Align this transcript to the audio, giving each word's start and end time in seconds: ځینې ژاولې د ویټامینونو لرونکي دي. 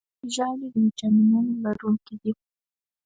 ځینې 0.09 0.27
ژاولې 0.35 0.67
د 0.73 0.75
ویټامینونو 0.83 1.51
لرونکي 1.63 2.15
دي. 2.21 2.31